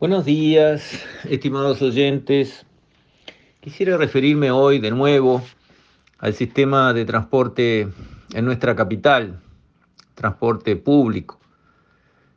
Buenos 0.00 0.24
días, 0.24 1.04
estimados 1.24 1.82
oyentes. 1.82 2.64
Quisiera 3.58 3.96
referirme 3.96 4.52
hoy 4.52 4.78
de 4.78 4.92
nuevo 4.92 5.42
al 6.20 6.34
sistema 6.34 6.92
de 6.92 7.04
transporte 7.04 7.88
en 8.32 8.44
nuestra 8.44 8.76
capital, 8.76 9.40
transporte 10.14 10.76
público, 10.76 11.40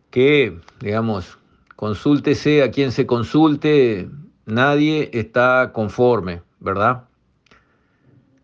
que, 0.09 0.59
digamos, 0.79 1.37
consúltese 1.75 2.63
a 2.63 2.71
quien 2.71 2.91
se 2.91 3.05
consulte, 3.05 4.09
nadie 4.47 5.11
está 5.13 5.69
conforme, 5.71 6.41
¿verdad? 6.59 7.03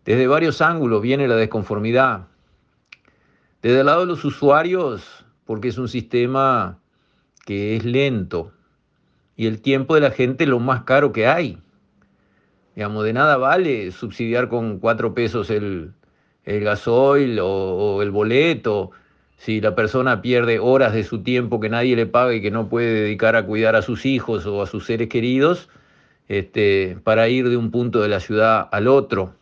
Desde 0.04 0.28
varios 0.28 0.62
ángulos 0.62 1.02
viene 1.02 1.26
la 1.26 1.34
desconformidad. 1.34 2.28
Desde 3.62 3.80
el 3.80 3.86
lado 3.86 4.02
de 4.02 4.06
los 4.06 4.24
usuarios, 4.24 5.26
porque 5.44 5.66
es 5.66 5.76
un 5.76 5.88
sistema 5.88 6.78
que 7.44 7.74
es 7.74 7.84
lento, 7.84 8.52
y 9.38 9.46
el 9.46 9.60
tiempo 9.62 9.94
de 9.94 10.00
la 10.00 10.10
gente 10.10 10.46
lo 10.46 10.58
más 10.58 10.82
caro 10.82 11.12
que 11.12 11.28
hay. 11.28 11.58
Digamos, 12.74 13.04
de 13.04 13.12
nada 13.12 13.36
vale 13.36 13.92
subsidiar 13.92 14.48
con 14.48 14.80
cuatro 14.80 15.14
pesos 15.14 15.48
el, 15.48 15.92
gasoil 16.44 17.38
o, 17.40 18.02
el 18.02 18.10
boleto 18.10 18.90
si 19.36 19.60
la 19.60 19.76
persona 19.76 20.22
pierde 20.22 20.58
horas 20.58 20.92
de 20.92 21.04
su 21.04 21.22
tiempo 21.22 21.60
que 21.60 21.68
nadie 21.68 21.94
le 21.94 22.06
paga 22.06 22.34
y 22.34 22.42
que 22.42 22.50
no 22.50 22.68
puede 22.68 23.02
dedicar 23.02 23.36
a 23.36 23.46
cuidar 23.46 23.76
a 23.76 23.82
sus 23.82 24.06
hijos 24.06 24.44
o 24.44 24.60
a 24.60 24.66
sus 24.66 24.86
seres 24.86 25.08
queridos 25.08 25.68
este, 26.26 26.98
para 27.04 27.28
ir 27.28 27.48
de 27.48 27.56
un 27.56 27.70
punto 27.70 28.02
de 28.02 28.08
la 28.08 28.18
ciudad 28.18 28.68
al 28.72 28.88
otro. 28.88 29.34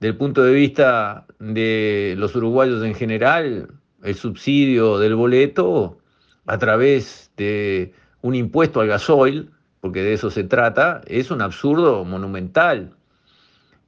Del 0.00 0.16
punto 0.18 0.44
de 0.44 0.52
vista 0.52 1.24
de 1.38 2.14
los 2.18 2.36
uruguayos 2.36 2.84
en 2.84 2.94
general, 2.94 3.68
el 4.02 4.14
subsidio 4.16 4.98
del 4.98 5.14
boleto 5.14 5.96
a 6.44 6.58
través 6.58 7.30
de 7.38 7.94
un 8.22 8.34
impuesto 8.34 8.80
al 8.80 8.88
gasoil, 8.88 9.50
porque 9.80 10.02
de 10.02 10.14
eso 10.14 10.30
se 10.30 10.44
trata, 10.44 11.02
es 11.06 11.30
un 11.30 11.42
absurdo 11.42 12.04
monumental. 12.04 12.94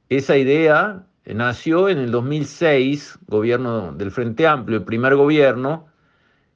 Esa 0.09 0.37
idea 0.37 1.03
nació 1.25 1.89
en 1.89 1.97
el 1.97 2.11
2006, 2.11 3.17
gobierno 3.27 3.93
del 3.93 4.11
Frente 4.11 4.45
Amplio, 4.45 4.77
el 4.77 4.83
primer 4.83 5.15
gobierno, 5.15 5.87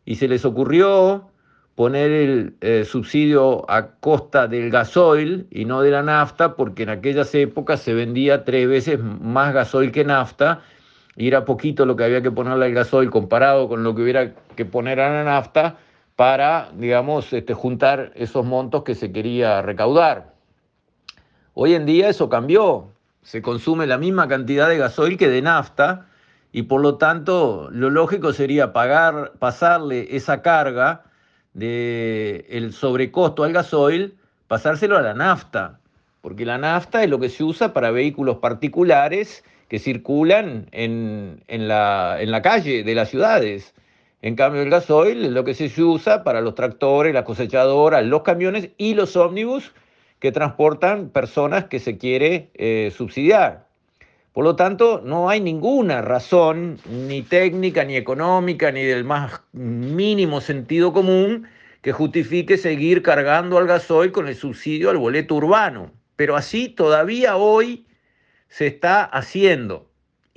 y 0.05 0.15
se 0.15 0.27
les 0.27 0.45
ocurrió 0.45 1.29
poner 1.75 2.11
el 2.11 2.55
eh, 2.59 2.83
subsidio 2.83 3.69
a 3.71 3.91
costa 4.01 4.47
del 4.47 4.69
gasoil 4.69 5.47
y 5.49 5.63
no 5.63 5.81
de 5.81 5.91
la 5.91 6.03
nafta, 6.03 6.55
porque 6.55 6.83
en 6.83 6.89
aquellas 6.89 7.33
épocas 7.33 7.79
se 7.79 7.93
vendía 7.93 8.43
tres 8.43 8.67
veces 8.67 8.99
más 8.99 9.53
gasoil 9.53 9.91
que 9.93 10.03
nafta, 10.03 10.61
y 11.15 11.27
era 11.27 11.45
poquito 11.45 11.85
lo 11.85 11.95
que 11.95 12.03
había 12.03 12.21
que 12.21 12.31
ponerle 12.31 12.65
al 12.65 12.73
gasoil 12.73 13.09
comparado 13.09 13.69
con 13.69 13.83
lo 13.83 13.95
que 13.95 14.01
hubiera 14.01 14.33
que 14.57 14.65
poner 14.65 14.99
a 14.99 15.09
la 15.09 15.23
nafta, 15.23 15.77
para, 16.19 16.69
digamos, 16.73 17.31
este, 17.31 17.53
juntar 17.53 18.11
esos 18.13 18.45
montos 18.45 18.83
que 18.83 18.93
se 18.93 19.13
quería 19.13 19.61
recaudar. 19.61 20.33
Hoy 21.53 21.75
en 21.75 21.85
día 21.85 22.09
eso 22.09 22.27
cambió, 22.27 22.89
se 23.21 23.41
consume 23.41 23.87
la 23.87 23.97
misma 23.97 24.27
cantidad 24.27 24.67
de 24.67 24.77
gasoil 24.77 25.17
que 25.17 25.29
de 25.29 25.41
nafta 25.41 26.07
y 26.51 26.63
por 26.63 26.81
lo 26.81 26.97
tanto 26.97 27.69
lo 27.71 27.89
lógico 27.89 28.33
sería 28.33 28.73
pagar, 28.73 29.31
pasarle 29.39 30.13
esa 30.13 30.41
carga 30.41 31.05
del 31.53 32.43
el 32.49 32.73
sobrecosto 32.73 33.45
al 33.45 33.53
gasoil, 33.53 34.17
pasárselo 34.49 34.97
a 34.97 35.01
la 35.01 35.13
nafta, 35.13 35.79
porque 36.19 36.45
la 36.45 36.57
nafta 36.57 37.01
es 37.01 37.09
lo 37.09 37.21
que 37.21 37.29
se 37.29 37.45
usa 37.45 37.71
para 37.71 37.91
vehículos 37.91 38.39
particulares 38.39 39.45
que 39.69 39.79
circulan 39.79 40.67
en, 40.73 41.45
en, 41.47 41.69
la, 41.69 42.17
en 42.19 42.29
la 42.29 42.41
calle 42.41 42.83
de 42.83 42.93
las 42.93 43.07
ciudades. 43.07 43.73
En 44.21 44.35
cambio, 44.35 44.61
el 44.61 44.69
gasoil 44.69 45.25
es 45.25 45.31
lo 45.31 45.45
que 45.45 45.53
se 45.53 45.81
usa 45.81 46.23
para 46.23 46.41
los 46.41 46.55
tractores, 46.55 47.13
las 47.13 47.23
cosechadoras, 47.23 48.05
los 48.05 48.23
camiones 48.23 48.69
y 48.77 48.93
los 48.93 49.15
ómnibus 49.15 49.73
que 50.19 50.33
transportan 50.33 51.09
personas 51.09 51.65
que 51.65 51.79
se 51.79 51.97
quiere 51.97 52.49
eh, 52.55 52.91
subsidiar. 52.95 53.67
Por 54.33 54.43
lo 54.43 54.55
tanto, 54.55 55.01
no 55.03 55.29
hay 55.29 55.39
ninguna 55.39 56.01
razón, 56.01 56.77
ni 56.89 57.21
técnica, 57.21 57.83
ni 57.85 57.95
económica, 57.95 58.71
ni 58.71 58.83
del 58.83 59.05
más 59.05 59.41
mínimo 59.53 60.41
sentido 60.41 60.93
común, 60.93 61.47
que 61.81 61.93
justifique 61.93 62.57
seguir 62.57 63.01
cargando 63.01 63.57
al 63.57 63.67
gasoil 63.67 64.11
con 64.11 64.27
el 64.27 64.35
subsidio 64.35 64.89
al 64.89 64.97
boleto 64.97 65.35
urbano. 65.35 65.91
Pero 66.17 66.35
así 66.35 66.67
todavía 66.67 67.37
hoy 67.37 67.85
se 68.49 68.67
está 68.67 69.03
haciendo 69.05 69.88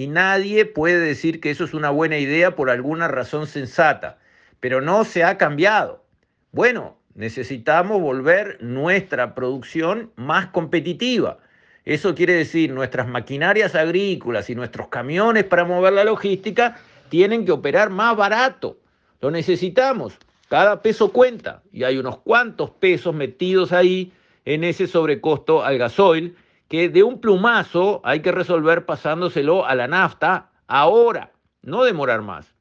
y 0.02 0.08
nadie 0.08 0.64
puede 0.64 0.98
decir 0.98 1.40
que 1.40 1.52
eso 1.52 1.62
es 1.62 1.74
una 1.74 1.90
buena 1.90 2.18
idea 2.18 2.56
por 2.56 2.70
alguna 2.70 3.06
razón 3.06 3.46
sensata, 3.46 4.18
pero 4.58 4.80
no 4.80 5.04
se 5.04 5.22
ha 5.22 5.38
cambiado. 5.38 6.02
Bueno, 6.50 6.96
necesitamos 7.14 8.00
volver 8.00 8.58
nuestra 8.60 9.36
producción 9.36 10.10
más 10.16 10.46
competitiva. 10.48 11.38
Eso 11.84 12.16
quiere 12.16 12.32
decir, 12.32 12.72
nuestras 12.72 13.06
maquinarias 13.06 13.76
agrícolas 13.76 14.50
y 14.50 14.56
nuestros 14.56 14.88
camiones 14.88 15.44
para 15.44 15.64
mover 15.64 15.92
la 15.92 16.02
logística 16.02 16.78
tienen 17.08 17.44
que 17.44 17.52
operar 17.52 17.90
más 17.90 18.16
barato. 18.16 18.78
Lo 19.20 19.30
necesitamos. 19.30 20.18
Cada 20.48 20.82
peso 20.82 21.12
cuenta 21.12 21.62
y 21.72 21.84
hay 21.84 21.96
unos 21.96 22.18
cuantos 22.18 22.70
pesos 22.70 23.14
metidos 23.14 23.70
ahí 23.70 24.12
en 24.46 24.64
ese 24.64 24.88
sobrecosto 24.88 25.64
al 25.64 25.78
gasoil 25.78 26.34
que 26.72 26.88
de 26.88 27.02
un 27.02 27.20
plumazo 27.20 28.00
hay 28.02 28.20
que 28.20 28.32
resolver 28.32 28.86
pasándoselo 28.86 29.66
a 29.66 29.74
la 29.74 29.88
nafta 29.88 30.52
ahora, 30.66 31.30
no 31.60 31.84
demorar 31.84 32.22
más. 32.22 32.54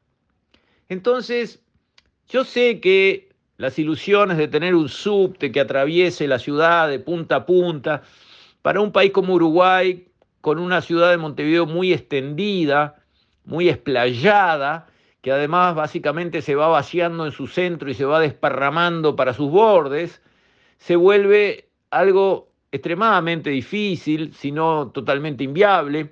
Entonces, 0.89 1.63
yo 2.27 2.43
sé 2.43 2.81
que 2.81 3.29
las 3.55 3.79
ilusiones 3.79 4.35
de 4.35 4.49
tener 4.49 4.75
un 4.75 4.89
subte 4.89 5.53
que 5.53 5.61
atraviese 5.61 6.27
la 6.27 6.39
ciudad 6.39 6.89
de 6.89 6.99
punta 6.99 7.37
a 7.37 7.45
punta, 7.45 8.03
para 8.61 8.81
un 8.81 8.91
país 8.91 9.13
como 9.13 9.35
Uruguay, 9.35 10.09
con 10.41 10.59
una 10.59 10.81
ciudad 10.81 11.09
de 11.11 11.15
Montevideo 11.15 11.65
muy 11.65 11.93
extendida, 11.93 13.01
muy 13.45 13.69
esplayada, 13.69 14.87
que 15.21 15.31
además 15.31 15.73
básicamente 15.73 16.41
se 16.41 16.55
va 16.55 16.67
vaciando 16.67 17.25
en 17.25 17.31
su 17.31 17.47
centro 17.47 17.89
y 17.89 17.93
se 17.93 18.03
va 18.03 18.19
desparramando 18.19 19.15
para 19.15 19.33
sus 19.33 19.49
bordes, 19.49 20.21
se 20.79 20.97
vuelve 20.97 21.69
algo 21.91 22.50
extremadamente 22.71 23.49
difícil, 23.49 24.33
si 24.33 24.51
no 24.51 24.89
totalmente 24.89 25.43
inviable, 25.43 26.11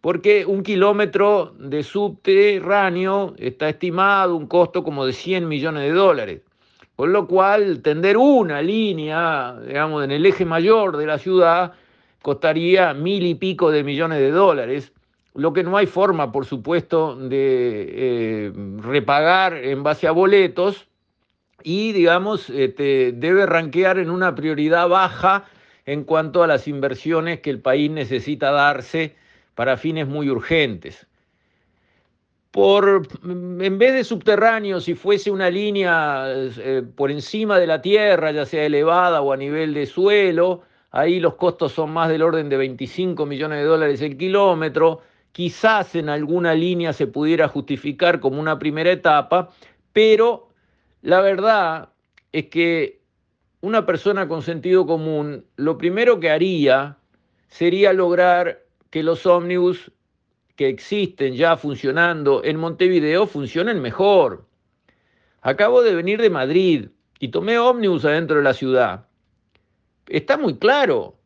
porque 0.00 0.46
un 0.46 0.62
kilómetro 0.62 1.54
de 1.58 1.82
subterráneo 1.82 3.34
está 3.36 3.68
estimado 3.68 4.36
un 4.36 4.46
costo 4.46 4.82
como 4.82 5.04
de 5.04 5.12
100 5.12 5.46
millones 5.46 5.82
de 5.82 5.92
dólares. 5.92 6.40
Con 6.96 7.12
lo 7.12 7.26
cual, 7.26 7.80
tender 7.82 8.16
una 8.16 8.60
línea, 8.62 9.56
digamos, 9.66 10.04
en 10.04 10.10
el 10.10 10.26
eje 10.26 10.44
mayor 10.44 10.96
de 10.96 11.06
la 11.06 11.18
ciudad 11.18 11.72
costaría 12.22 12.92
mil 12.94 13.24
y 13.24 13.34
pico 13.36 13.70
de 13.70 13.84
millones 13.84 14.18
de 14.18 14.30
dólares, 14.30 14.92
lo 15.34 15.52
que 15.52 15.62
no 15.62 15.76
hay 15.76 15.86
forma, 15.86 16.32
por 16.32 16.46
supuesto, 16.46 17.14
de 17.14 17.86
eh, 17.88 18.52
repagar 18.78 19.54
en 19.54 19.84
base 19.84 20.08
a 20.08 20.10
boletos 20.10 20.88
y, 21.62 21.92
digamos, 21.92 22.50
este, 22.50 23.12
debe 23.12 23.46
ranquear 23.46 23.98
en 23.98 24.10
una 24.10 24.34
prioridad 24.34 24.88
baja 24.88 25.44
en 25.88 26.04
cuanto 26.04 26.42
a 26.42 26.46
las 26.46 26.68
inversiones 26.68 27.40
que 27.40 27.48
el 27.48 27.60
país 27.60 27.90
necesita 27.90 28.50
darse 28.50 29.16
para 29.54 29.78
fines 29.78 30.06
muy 30.06 30.28
urgentes. 30.28 31.06
Por, 32.50 33.08
en 33.24 33.78
vez 33.78 33.94
de 33.94 34.04
subterráneo, 34.04 34.82
si 34.82 34.94
fuese 34.94 35.30
una 35.30 35.48
línea 35.48 36.26
eh, 36.28 36.82
por 36.94 37.10
encima 37.10 37.58
de 37.58 37.66
la 37.66 37.80
tierra, 37.80 38.32
ya 38.32 38.44
sea 38.44 38.66
elevada 38.66 39.22
o 39.22 39.32
a 39.32 39.38
nivel 39.38 39.72
de 39.72 39.86
suelo, 39.86 40.60
ahí 40.90 41.20
los 41.20 41.36
costos 41.36 41.72
son 41.72 41.90
más 41.90 42.10
del 42.10 42.20
orden 42.20 42.50
de 42.50 42.58
25 42.58 43.24
millones 43.24 43.60
de 43.60 43.64
dólares 43.64 44.02
el 44.02 44.18
kilómetro. 44.18 45.00
Quizás 45.32 45.94
en 45.94 46.10
alguna 46.10 46.52
línea 46.52 46.92
se 46.92 47.06
pudiera 47.06 47.48
justificar 47.48 48.20
como 48.20 48.38
una 48.42 48.58
primera 48.58 48.92
etapa, 48.92 49.48
pero 49.94 50.50
la 51.00 51.22
verdad 51.22 51.88
es 52.30 52.48
que 52.48 52.97
una 53.60 53.86
persona 53.86 54.28
con 54.28 54.42
sentido 54.42 54.86
común, 54.86 55.44
lo 55.56 55.78
primero 55.78 56.20
que 56.20 56.30
haría 56.30 56.96
sería 57.48 57.92
lograr 57.92 58.64
que 58.90 59.02
los 59.02 59.26
ómnibus 59.26 59.90
que 60.56 60.68
existen 60.68 61.34
ya 61.34 61.56
funcionando 61.56 62.42
en 62.44 62.56
Montevideo 62.56 63.26
funcionen 63.26 63.80
mejor. 63.80 64.46
Acabo 65.40 65.82
de 65.82 65.94
venir 65.94 66.20
de 66.20 66.30
Madrid 66.30 66.88
y 67.20 67.28
tomé 67.28 67.58
ómnibus 67.58 68.04
adentro 68.04 68.38
de 68.38 68.42
la 68.42 68.54
ciudad. 68.54 69.06
Está 70.06 70.36
muy 70.36 70.58
claro. 70.58 71.16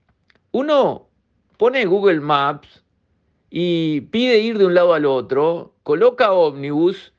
Uno 0.51 1.09
pone 1.57 1.85
Google 1.87 2.21
Maps 2.21 2.83
y 3.51 4.03
pide 4.03 4.39
ir 4.39 4.59
de 4.59 4.67
un 4.67 4.75
lado 4.75 4.95
al 4.95 5.07
otro, 5.07 5.75
coloca 5.83 6.33
ómnibus 6.33 7.13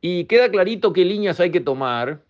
y 0.00 0.24
queda 0.24 0.50
clarito 0.50 0.92
qué 0.92 1.04
líneas 1.04 1.40
hay 1.40 1.50
que 1.50 1.60
tomar 1.60 2.22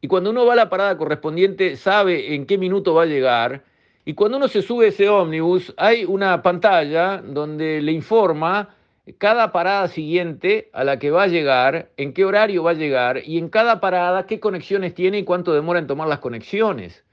y 0.00 0.08
cuando 0.08 0.30
uno 0.30 0.44
va 0.46 0.52
a 0.52 0.56
la 0.56 0.68
parada 0.68 0.96
correspondiente 0.96 1.76
sabe 1.76 2.34
en 2.34 2.46
qué 2.46 2.58
minuto 2.58 2.94
va 2.94 3.02
a 3.02 3.06
llegar. 3.06 3.64
Y 4.04 4.14
cuando 4.14 4.36
uno 4.36 4.48
se 4.48 4.62
sube 4.62 4.86
a 4.86 4.88
ese 4.88 5.08
ómnibus 5.08 5.74
hay 5.76 6.04
una 6.04 6.42
pantalla 6.42 7.22
donde 7.22 7.80
le 7.82 7.92
informa 7.92 8.76
cada 9.18 9.52
parada 9.52 9.88
siguiente 9.88 10.68
a 10.72 10.84
la 10.84 10.98
que 10.98 11.10
va 11.10 11.24
a 11.24 11.28
llegar, 11.28 11.90
en 11.96 12.12
qué 12.12 12.24
horario 12.24 12.62
va 12.64 12.72
a 12.72 12.74
llegar 12.74 13.22
y 13.24 13.38
en 13.38 13.48
cada 13.48 13.80
parada 13.80 14.26
qué 14.26 14.40
conexiones 14.40 14.94
tiene 14.94 15.18
y 15.18 15.24
cuánto 15.24 15.54
demora 15.54 15.78
en 15.78 15.86
tomar 15.86 16.08
las 16.08 16.18
conexiones. 16.18 17.04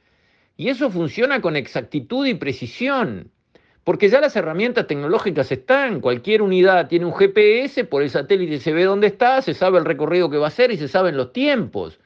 Y 0.57 0.69
eso 0.69 0.89
funciona 0.89 1.41
con 1.41 1.55
exactitud 1.55 2.25
y 2.25 2.35
precisión, 2.35 3.31
porque 3.83 4.09
ya 4.09 4.21
las 4.21 4.35
herramientas 4.35 4.87
tecnológicas 4.87 5.51
están, 5.51 5.99
cualquier 5.99 6.41
unidad 6.41 6.87
tiene 6.87 7.05
un 7.05 7.13
GPS, 7.13 7.85
por 7.85 8.01
el 8.01 8.09
satélite 8.09 8.59
se 8.59 8.71
ve 8.71 8.85
dónde 8.85 9.07
está, 9.07 9.41
se 9.41 9.53
sabe 9.53 9.79
el 9.79 9.85
recorrido 9.85 10.29
que 10.29 10.37
va 10.37 10.45
a 10.45 10.49
hacer 10.49 10.71
y 10.71 10.77
se 10.77 10.87
saben 10.87 11.17
los 11.17 11.33
tiempos. 11.33 11.99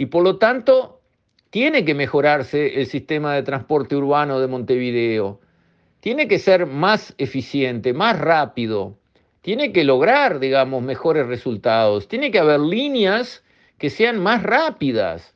Y 0.00 0.06
por 0.06 0.24
lo 0.24 0.38
tanto, 0.38 1.02
tiene 1.50 1.84
que 1.84 1.92
mejorarse 1.94 2.80
el 2.80 2.86
sistema 2.86 3.34
de 3.34 3.42
transporte 3.42 3.94
urbano 3.96 4.40
de 4.40 4.46
Montevideo. 4.46 5.42
Tiene 6.00 6.26
que 6.26 6.38
ser 6.38 6.64
más 6.64 7.14
eficiente, 7.18 7.92
más 7.92 8.18
rápido, 8.18 8.96
tiene 9.42 9.74
que 9.74 9.84
lograr, 9.84 10.38
digamos, 10.40 10.82
mejores 10.82 11.26
resultados, 11.26 12.08
tiene 12.08 12.30
que 12.30 12.38
haber 12.38 12.60
líneas 12.60 13.44
que 13.76 13.90
sean 13.90 14.18
más 14.18 14.42
rápidas. 14.42 15.34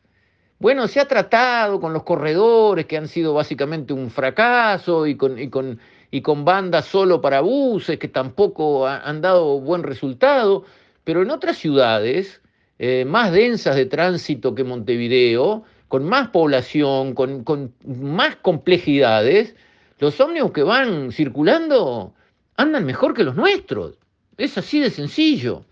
Bueno, 0.58 0.88
se 0.88 0.98
ha 0.98 1.08
tratado 1.08 1.78
con 1.78 1.92
los 1.92 2.04
corredores 2.04 2.86
que 2.86 2.96
han 2.96 3.08
sido 3.08 3.34
básicamente 3.34 3.92
un 3.92 4.08
fracaso 4.08 5.06
y 5.06 5.14
con, 5.14 5.38
y 5.38 5.50
con, 5.50 5.78
y 6.10 6.22
con 6.22 6.46
bandas 6.46 6.86
solo 6.86 7.20
para 7.20 7.42
buses 7.42 7.98
que 7.98 8.08
tampoco 8.08 8.88
han 8.88 9.20
dado 9.20 9.60
buen 9.60 9.82
resultado, 9.82 10.64
pero 11.04 11.20
en 11.20 11.30
otras 11.30 11.58
ciudades 11.58 12.40
eh, 12.78 13.04
más 13.04 13.32
densas 13.32 13.76
de 13.76 13.86
tránsito 13.86 14.54
que 14.54 14.64
Montevideo, 14.64 15.64
con 15.88 16.04
más 16.04 16.28
población, 16.28 17.14
con, 17.14 17.44
con 17.44 17.72
más 17.84 18.36
complejidades, 18.36 19.54
los 19.98 20.18
ómnibus 20.20 20.52
que 20.52 20.62
van 20.62 21.12
circulando 21.12 22.14
andan 22.56 22.84
mejor 22.84 23.14
que 23.14 23.24
los 23.24 23.36
nuestros. 23.36 23.94
Es 24.36 24.58
así 24.58 24.80
de 24.80 24.90
sencillo. 24.90 25.64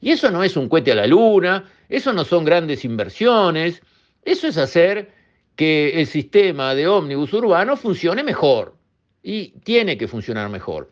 Y 0.00 0.10
eso 0.10 0.30
no 0.30 0.42
es 0.42 0.56
un 0.56 0.68
cohete 0.68 0.92
a 0.92 0.96
la 0.96 1.06
luna, 1.06 1.70
eso 1.88 2.12
no 2.12 2.24
son 2.24 2.44
grandes 2.44 2.84
inversiones, 2.84 3.82
eso 4.24 4.48
es 4.48 4.56
hacer 4.56 5.12
que 5.56 6.00
el 6.00 6.06
sistema 6.06 6.74
de 6.74 6.88
ómnibus 6.88 7.32
urbano 7.32 7.76
funcione 7.76 8.22
mejor. 8.22 8.74
Y 9.22 9.48
tiene 9.60 9.98
que 9.98 10.08
funcionar 10.08 10.48
mejor. 10.48 10.90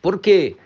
¿Por 0.00 0.20
qué? 0.20 0.56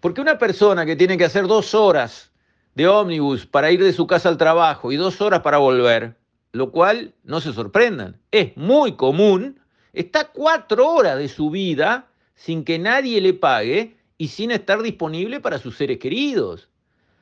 Porque 0.00 0.20
una 0.20 0.38
persona 0.38 0.84
que 0.84 0.94
tiene 0.94 1.16
que 1.16 1.24
hacer 1.24 1.46
dos 1.46 1.74
horas 1.74 2.30
de 2.76 2.86
ómnibus 2.86 3.46
para 3.46 3.70
ir 3.70 3.82
de 3.82 3.94
su 3.94 4.06
casa 4.06 4.28
al 4.28 4.36
trabajo 4.36 4.92
y 4.92 4.96
dos 4.96 5.22
horas 5.22 5.40
para 5.40 5.56
volver, 5.56 6.14
lo 6.52 6.70
cual, 6.70 7.14
no 7.24 7.40
se 7.40 7.54
sorprendan, 7.54 8.20
es 8.30 8.54
muy 8.56 8.96
común, 8.96 9.58
está 9.94 10.28
cuatro 10.28 10.86
horas 10.86 11.16
de 11.16 11.28
su 11.28 11.48
vida 11.48 12.06
sin 12.34 12.64
que 12.64 12.78
nadie 12.78 13.22
le 13.22 13.32
pague 13.32 13.96
y 14.18 14.28
sin 14.28 14.50
estar 14.50 14.82
disponible 14.82 15.40
para 15.40 15.58
sus 15.58 15.78
seres 15.78 15.98
queridos. 15.98 16.68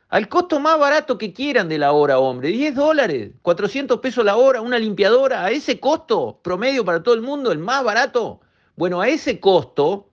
Al 0.09 0.29
costo 0.29 0.59
más 0.59 0.77
barato 0.77 1.19
que 1.19 1.33
quieran 1.33 1.69
de 1.69 1.79
la 1.79 1.93
hora, 1.93 2.19
hombre, 2.19 2.49
10 2.49 2.75
dólares, 2.75 3.31
400 3.43 4.01
pesos 4.01 4.25
la 4.25 4.37
hora, 4.37 4.61
una 4.61 4.79
limpiadora, 4.79 5.45
a 5.45 5.51
ese 5.53 5.79
costo 5.79 6.41
promedio 6.43 6.85
para 6.85 7.03
todo 7.03 7.15
el 7.15 7.23
mundo, 7.23 7.53
el 7.53 7.59
más 7.61 7.85
barato. 7.85 8.41
Bueno, 8.75 9.01
a 9.01 9.09
ese 9.09 9.39
costo, 9.39 10.11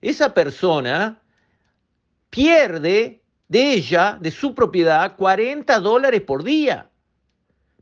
esa 0.00 0.34
persona 0.34 1.20
pierde 2.30 3.23
de 3.48 3.72
ella, 3.74 4.18
de 4.20 4.30
su 4.30 4.54
propiedad, 4.54 5.16
40 5.16 5.80
dólares 5.80 6.22
por 6.22 6.42
día 6.42 6.90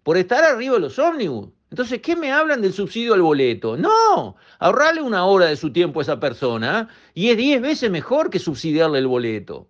por 0.02 0.16
estar 0.16 0.44
arriba 0.44 0.74
de 0.74 0.80
los 0.80 0.98
ómnibus. 0.98 1.48
Entonces, 1.70 2.00
¿qué 2.02 2.16
me 2.16 2.30
hablan 2.30 2.60
del 2.60 2.72
subsidio 2.72 3.14
al 3.14 3.22
boleto? 3.22 3.76
No, 3.76 4.36
ahorrarle 4.58 5.00
una 5.00 5.24
hora 5.24 5.46
de 5.46 5.56
su 5.56 5.72
tiempo 5.72 6.00
a 6.00 6.02
esa 6.02 6.20
persona 6.20 6.88
y 7.14 7.30
es 7.30 7.36
10 7.36 7.62
veces 7.62 7.90
mejor 7.90 8.28
que 8.28 8.38
subsidiarle 8.38 8.98
el 8.98 9.06
boleto. 9.06 9.68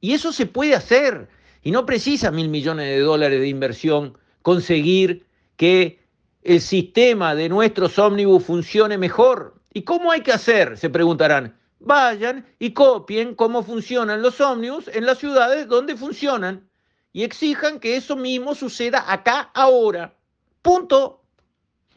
Y 0.00 0.12
eso 0.12 0.32
se 0.32 0.46
puede 0.46 0.74
hacer. 0.74 1.28
Y 1.62 1.70
no 1.70 1.86
precisa 1.86 2.30
mil 2.30 2.48
millones 2.48 2.86
de 2.86 3.00
dólares 3.00 3.40
de 3.40 3.48
inversión 3.48 4.18
conseguir 4.42 5.26
que 5.56 6.00
el 6.42 6.60
sistema 6.60 7.34
de 7.34 7.48
nuestros 7.48 7.98
ómnibus 7.98 8.44
funcione 8.44 8.98
mejor. 8.98 9.54
¿Y 9.72 9.82
cómo 9.82 10.12
hay 10.12 10.20
que 10.20 10.32
hacer? 10.32 10.76
Se 10.76 10.90
preguntarán. 10.90 11.56
Vayan 11.80 12.46
y 12.58 12.72
copien 12.72 13.34
cómo 13.34 13.62
funcionan 13.62 14.22
los 14.22 14.40
ómnibus 14.40 14.88
en 14.88 15.06
las 15.06 15.18
ciudades 15.18 15.68
donde 15.68 15.96
funcionan 15.96 16.68
y 17.12 17.22
exijan 17.22 17.80
que 17.80 17.96
eso 17.96 18.16
mismo 18.16 18.54
suceda 18.54 19.04
acá 19.12 19.50
ahora. 19.54 20.14
Punto. 20.62 21.22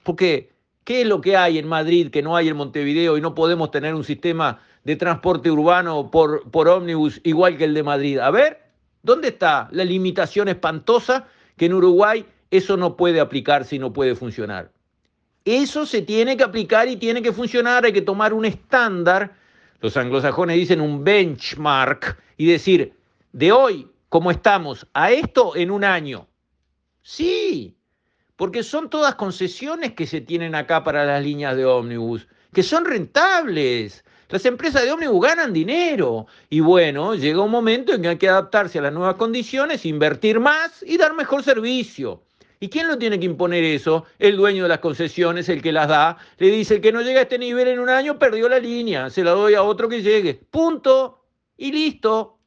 Porque, 0.04 0.51
¿qué 0.83 1.01
es 1.01 1.07
lo 1.07 1.22
que 1.22 1.36
hay 1.36 1.57
en 1.57 1.68
Madrid 1.68 2.10
que 2.12 2.22
no 2.22 2.36
hay 2.36 2.50
en 2.50 2.57
Montevideo 2.57 3.18
y 3.18 3.22
no 3.22 3.36
podemos 3.36 3.72
tener 3.72 3.95
un 3.95 4.04
sistema 4.04 4.62
de 4.83 4.95
transporte 4.95 5.51
urbano 5.51 6.10
por, 6.10 6.50
por 6.50 6.68
ómnibus 6.68 7.19
igual 7.24 7.57
que 7.57 7.66
el 7.66 7.74
de 7.74 7.83
Madrid? 7.83 8.19
A 8.19 8.31
ver, 8.31 8.62
¿dónde 9.04 9.30
está 9.30 9.68
la 9.72 9.83
limitación 9.83 10.48
espantosa 10.48 11.28
que 11.57 11.66
en 11.66 11.74
Uruguay 11.74 12.25
eso 12.50 12.78
no 12.78 12.95
puede 12.95 13.19
aplicarse 13.19 13.75
y 13.75 13.80
no 13.80 13.94
puede 13.94 14.16
funcionar? 14.16 14.72
Eso 15.44 15.86
se 15.88 16.04
tiene 16.04 16.38
que 16.38 16.44
aplicar 16.44 16.88
y 16.88 16.98
tiene 16.98 17.22
que 17.22 17.31
funcionar, 17.31 17.86
hay 17.86 17.94
que 17.94 18.01
tomar 18.01 18.31
un 18.31 18.45
estándar, 18.45 19.36
los 19.81 19.98
anglosajones 19.98 20.56
dicen 20.56 20.80
un 20.80 21.04
benchmark, 21.04 22.18
y 22.38 22.48
decir, 22.48 22.94
de 23.33 23.51
hoy, 23.51 23.88
como 24.10 24.31
estamos, 24.31 24.88
a 24.94 25.12
esto 25.12 25.56
en 25.56 25.72
un 25.72 25.83
año. 25.83 26.28
Sí, 27.01 27.75
porque 28.36 28.63
son 28.63 28.89
todas 28.89 29.16
concesiones 29.16 29.94
que 29.94 30.07
se 30.07 30.22
tienen 30.22 30.56
acá 30.56 30.83
para 30.83 31.06
las 31.06 31.24
líneas 31.24 31.56
de 31.56 31.66
ómnibus, 31.66 32.28
que 32.54 32.63
son 32.63 32.86
rentables. 32.86 34.04
Las 34.30 34.45
empresas 34.45 34.83
de 34.83 34.92
ómnibus 34.92 35.22
ganan 35.22 35.54
dinero 35.54 36.25
y 36.50 36.62
bueno, 36.62 37.16
llega 37.16 37.42
un 37.42 37.51
momento 37.51 37.94
en 37.94 38.01
que 38.01 38.07
hay 38.07 38.18
que 38.18 38.30
adaptarse 38.30 38.80
a 38.80 38.83
las 38.83 38.94
nuevas 38.94 39.16
condiciones, 39.16 39.86
invertir 39.86 40.39
más 40.39 40.83
y 40.88 40.98
dar 40.98 41.13
mejor 41.13 41.44
servicio. 41.44 42.24
¿Y 42.63 42.69
quién 42.69 42.88
lo 42.88 43.00
tiene 43.00 43.19
que 43.19 43.25
imponer 43.25 43.63
eso? 43.63 44.06
El 44.19 44.38
dueño 44.38 44.62
de 44.62 44.69
las 44.69 44.78
concesiones, 44.78 45.50
el 45.50 45.63
que 45.63 45.72
las 45.72 45.88
da, 45.88 46.19
le 46.38 46.52
dice, 46.52 46.75
el 46.75 46.81
que 46.81 46.92
no 46.92 47.02
llega 47.02 47.19
a 47.19 47.24
este 47.24 47.40
nivel 47.40 47.68
en 47.68 47.80
un 47.80 47.90
año 47.90 48.19
perdió 48.19 48.48
la 48.48 48.60
línea, 48.60 49.10
se 49.10 49.24
la 49.24 49.31
doy 49.31 49.56
a 49.56 49.63
otro 49.63 49.90
que 49.90 50.04
llegue. 50.04 50.36
Punto. 50.36 51.25
Y 51.58 51.72
listo. 51.72 52.38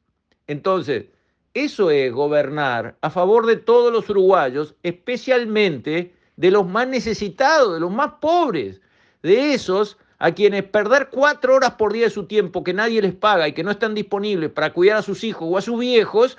Entonces, 0.46 1.06
eso 1.52 1.90
es 1.90 2.12
gobernar 2.12 2.96
a 3.00 3.11
favor 3.11 3.44
de 3.46 3.56
todos 3.56 3.93
los 3.93 4.08
uruguayos, 4.08 4.76
especialmente 4.84 6.14
de 6.37 6.50
los 6.52 6.64
más 6.64 6.87
necesitados, 6.87 7.75
de 7.75 7.81
los 7.81 7.90
más 7.90 8.12
pobres, 8.20 8.81
de 9.20 9.52
esos 9.52 9.99
a 10.20 10.31
quienes 10.31 10.62
perder 10.62 11.08
cuatro 11.10 11.56
horas 11.56 11.72
por 11.72 11.93
día 11.93 12.05
de 12.05 12.10
su 12.10 12.26
tiempo 12.26 12.62
que 12.62 12.72
nadie 12.72 13.02
les 13.02 13.14
paga 13.14 13.49
y 13.49 13.52
que 13.52 13.64
no 13.64 13.72
están 13.72 13.96
disponibles 13.96 14.50
para 14.50 14.72
cuidar 14.72 14.99
a 14.99 15.02
sus 15.02 15.25
hijos 15.25 15.49
o 15.50 15.58
a 15.58 15.62
sus 15.62 15.81
viejos, 15.81 16.38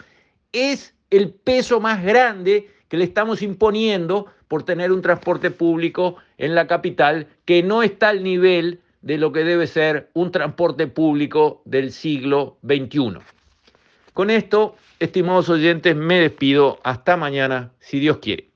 es 0.53 0.95
el 1.09 1.33
peso 1.33 1.81
más 1.81 2.01
grande 2.01 2.69
que 2.89 2.97
le 2.97 3.03
estamos 3.03 3.41
imponiendo 3.41 4.27
por 4.47 4.63
tener 4.63 4.91
un 4.91 5.01
transporte 5.01 5.51
público 5.51 6.17
en 6.37 6.55
la 6.55 6.67
capital 6.67 7.27
que 7.45 7.63
no 7.63 7.83
está 7.83 8.09
al 8.09 8.23
nivel 8.23 8.79
de 9.01 9.17
lo 9.17 9.31
que 9.31 9.43
debe 9.43 9.67
ser 9.67 10.09
un 10.13 10.31
transporte 10.31 10.87
público 10.87 11.61
del 11.65 11.91
siglo 11.91 12.57
XXI. 12.65 13.19
Con 14.13 14.29
esto, 14.29 14.75
estimados 14.99 15.49
oyentes, 15.49 15.95
me 15.95 16.19
despido. 16.19 16.79
Hasta 16.83 17.17
mañana, 17.17 17.71
si 17.79 17.99
Dios 17.99 18.17
quiere. 18.17 18.54